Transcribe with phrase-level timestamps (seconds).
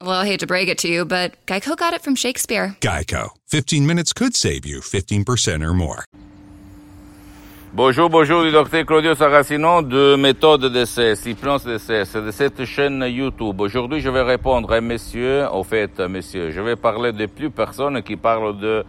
[0.00, 2.76] Well, I hate to break it to you, but Geico got it from Shakespeare.
[2.80, 3.30] Geico.
[3.48, 6.04] 15 minutes could save you 15% or more.
[7.72, 13.60] Bonjour, bonjour du docteur Claudio Saracino de Méthode d'essai, Cyprance d'essai, de cette chaîne YouTube.
[13.60, 18.00] Aujourd'hui, je vais répondre à monsieur, au fait, monsieur, je vais parler de plus personnes
[18.04, 18.84] qui parlent de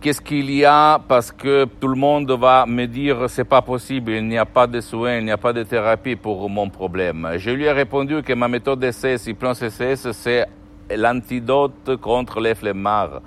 [0.00, 1.00] qu'est-ce qu'il y a?
[1.06, 4.66] Parce que tout le monde va me dire c'est pas possible, il n'y a pas
[4.66, 7.28] de soins, il n'y a pas de thérapie pour mon problème.
[7.36, 10.46] Je lui ai répondu que ma méthode d'essai, Cyprance CCS, c'est
[10.96, 13.22] l'antidote contre les flemmards,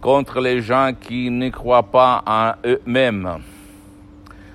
[0.00, 3.38] contre les gens qui ne croient pas en eux-mêmes.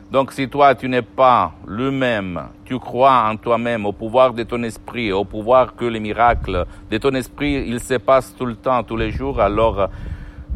[0.10, 4.64] Donc si toi tu n'es pas lui-même, tu crois en toi-même, au pouvoir de ton
[4.64, 8.84] esprit, au pouvoir que les miracles de ton esprit, il se passe tout le temps,
[8.84, 9.90] tous les jours, alors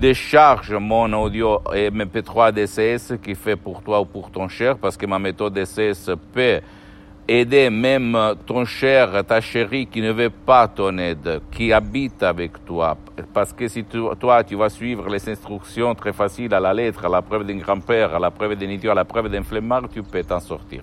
[0.02, 5.06] décharge mon audio MP3 DCS qui fait pour toi ou pour ton cher, parce que
[5.06, 6.60] ma méthode DCS peut
[7.28, 12.66] aider même ton cher, ta chérie qui ne veut pas ton aide, qui habite avec
[12.66, 12.98] toi.
[13.32, 17.10] Parce que si toi, tu vas suivre les instructions très faciles à la lettre, à
[17.10, 20.02] la preuve d'un grand-père, à la preuve d'un idiot, à la preuve d'un flemmard, tu
[20.02, 20.82] peux t'en sortir.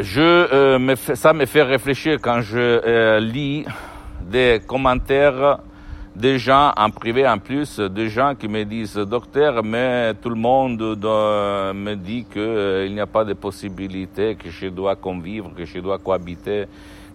[0.00, 3.64] Je, euh, ça me fait réfléchir quand je euh, lis
[4.20, 5.60] des commentaires
[6.14, 10.36] des gens en privé en plus, des gens qui me disent docteur, mais tout le
[10.36, 15.64] monde me dit qu'il euh, n'y a pas de possibilité, que je dois convivre, que
[15.64, 16.66] je dois cohabiter,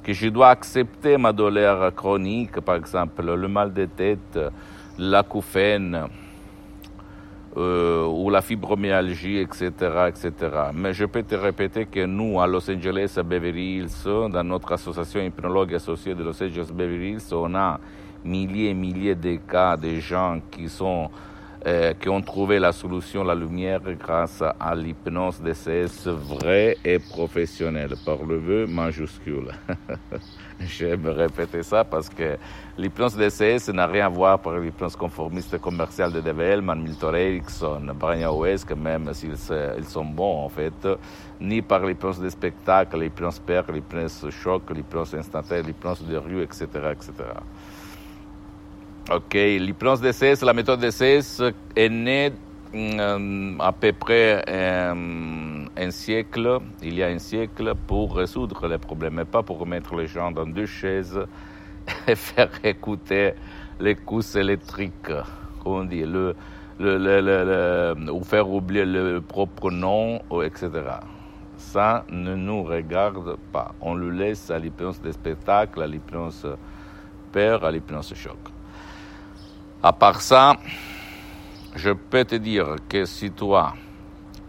[0.03, 4.39] que je dois accepter ma douleur chronique, par exemple le mal de tête,
[4.97, 6.07] l'acouphène.
[7.55, 9.69] Euh, ou la fibromyalgie, etc.,
[10.07, 10.31] etc.
[10.73, 14.71] Mais je peux te répéter que nous, à Los Angeles, à Beverly Hills, dans notre
[14.71, 17.79] association hypnologue associée de Los Angeles Beverly Hills, on a
[18.23, 21.09] milliers et milliers de cas de gens qui sont
[21.65, 27.93] euh, qui ont trouvé la solution, la lumière, grâce à l'hypnose DCS vraie et professionnelle,
[28.05, 29.47] par le vœu majuscule.
[30.59, 32.37] J'aime répéter ça parce que
[32.77, 38.35] l'hypnose DCS n'a rien à voir avec l'hypnose conformiste commerciale de Develman, Milton Erickson, Brian
[38.35, 39.37] West, même s'ils
[39.77, 40.85] ils sont bons en fait,
[41.39, 46.65] ni par l'hypnose des spectacles, l'hypnose père, l'hypnose choc, l'hypnose instantanée, l'hypnose de rue, etc.,
[46.91, 47.13] etc.
[49.11, 51.41] Ok, l'hypnose DCS, la méthode DCS
[51.75, 52.31] est née
[52.73, 58.77] euh, à peu près euh, un siècle, il y a un siècle, pour résoudre les
[58.77, 61.19] problèmes, mais pas pour mettre les gens dans deux chaises
[62.07, 63.33] et faire écouter
[63.81, 65.11] les cousses électriques,
[65.65, 66.33] on dit, le,
[66.79, 70.69] le, le, ou faire oublier le propre nom, etc.
[71.57, 73.75] Ça ne nous regarde pas.
[73.81, 76.47] On le laisse à l'hypnose des spectacles, à l'hypnose
[77.33, 78.52] père, à l'hypnose choc.
[79.85, 80.55] À part ça,
[81.75, 83.73] je peux te dire que si toi,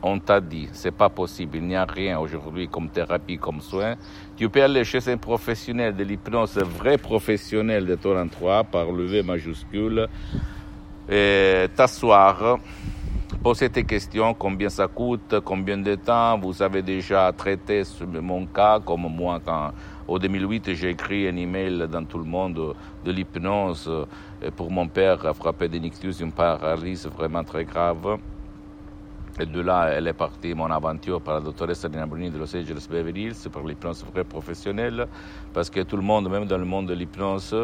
[0.00, 3.96] on t'a dit, c'est pas possible, il n'y a rien aujourd'hui comme thérapie, comme soin,
[4.36, 9.24] tu peux aller chez un professionnel de l'hypnose, vrai professionnel de ton endroit, par le
[9.24, 10.06] majuscule,
[11.08, 12.60] et t'asseoir,
[13.44, 17.82] poser tes questions, combien ça coûte, combien de temps, vous avez déjà traité
[18.22, 19.72] mon cas, comme moi quand
[20.08, 22.74] au 2008, j'ai écrit un email dans tout le monde
[23.04, 23.90] de l'hypnose.
[24.56, 28.16] Pour mon père frappé d'un ictus, une paralysie vraiment très grave.
[29.38, 32.56] Et de là, elle est partie mon aventure par la doctoresse Alina Bruni de Los
[32.56, 35.06] Angeles Beverly Hills, par l'hypnose vraie professionnelle,
[35.52, 37.54] parce que tout le monde, même dans le monde de l'hypnose,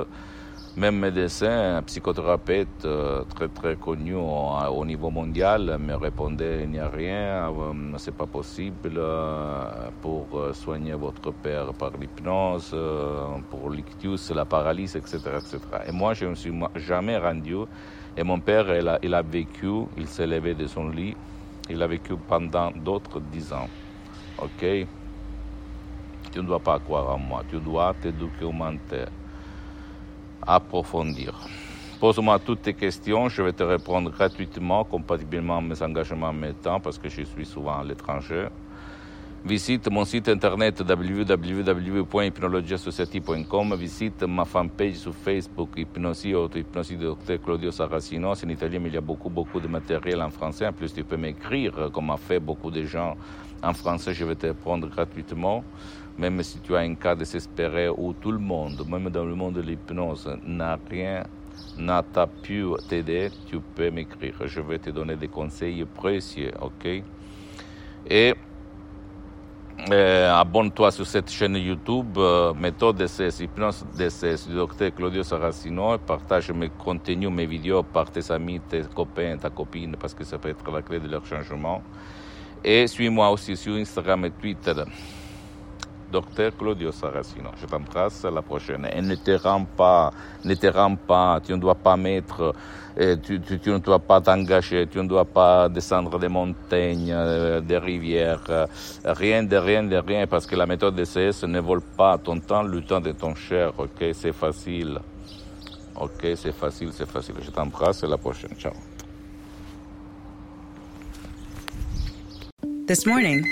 [0.77, 6.89] même médecin, psychothérapeute euh, très très connu au, niveau mondial me répondait il n'y a
[6.89, 9.65] rien, euh, c'est pas possible euh,
[10.01, 12.77] pour soigner votre père par l'hypnose,
[13.51, 15.59] pour l'ictus, la paralysie, etc., etc.
[15.89, 17.57] Et moi, je ne me suis jamais rendu.
[18.17, 21.17] Et mon père, il a, il a vécu, il s'est levé de son lit,
[21.69, 23.69] il a vécu pendant d'autres dix ans.
[24.39, 24.65] Ok?
[26.33, 29.07] Tu ne dois pas croire en moi, tu dois te documenter
[30.47, 31.35] approfondir.
[32.01, 36.55] Pose-moi toutes tes questions, je vais te répondre gratuitement, compatiblement à mes engagements en mes
[36.55, 38.49] temps, parce que je suis souvent à l'étranger.
[39.45, 48.35] Visite mon site internet www.hypnologiassociative.com, visite ma fanpage sur Facebook, Hypnosie Auto-Hypnosie Dr Claudio Saracino.
[48.35, 50.67] C'est en italien, mais il y a beaucoup, beaucoup de matériel en français.
[50.67, 53.17] En plus, tu peux m'écrire, comme a fait beaucoup de gens
[53.63, 55.63] en français, je vais te répondre gratuitement.
[56.21, 59.55] Même si tu as un cas désespéré où tout le monde, même dans le monde
[59.55, 61.25] de l'hypnose, n'a rien
[61.79, 64.35] n'a pas pu t'aider, tu peux m'écrire.
[64.45, 67.03] Je vais te donner des conseils précieux, ok?
[68.09, 68.35] Et
[69.91, 75.97] euh, abonne-toi sur cette chaîne YouTube, euh, méthode DCS, hypnose DCS du docteur Claudio Saracino.
[75.99, 80.39] Partage mes contenus, mes vidéos par tes amis, tes copains, ta copine, parce que ça
[80.39, 81.83] peut être la clé de leur changement.
[82.63, 84.75] Et suis-moi aussi sur Instagram et Twitter.
[86.11, 87.51] Docteur Claudio Saracino.
[87.61, 88.89] Je t'embrasse, à la prochaine.
[88.93, 90.13] Et ne te rends pas,
[90.45, 92.55] ne te rends pas, tu ne dois pas mettre,
[92.99, 97.13] euh, tu, tu, tu, ne dois pas t'engager, tu ne dois pas descendre des montagnes,
[97.13, 98.67] euh, des rivières, euh,
[99.05, 102.63] rien de rien de rien, parce que la méthode DCS ne vole pas ton temps,
[102.63, 104.99] le temps de ton cher, ok, c'est facile.
[105.97, 107.35] Ok, c'est facile, c'est facile.
[107.43, 108.55] Je t'embrasse, à la prochaine.
[108.59, 108.73] Ciao.
[112.87, 113.47] This morning,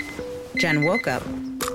[0.55, 1.23] Jen woke up,